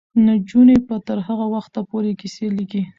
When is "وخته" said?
1.55-1.79